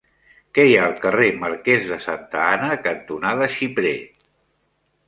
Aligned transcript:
Què 0.57 0.63
hi 0.69 0.71
ha 0.77 0.85
al 0.91 0.95
carrer 1.03 1.27
Marquès 1.43 1.85
de 1.91 1.99
Santa 2.09 2.43
Ana 2.49 2.73
cantonada 2.89 3.53
Xiprer? 3.61 3.97